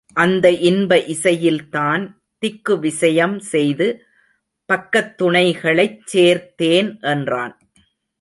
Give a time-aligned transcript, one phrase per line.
[0.13, 2.03] அந்த இன்ப இசையில்தான்
[2.37, 4.05] திக்கு விசயம் செய்து
[4.73, 7.59] பக்கத் துணைகளைச் சேர்த்தேன் என்றான்.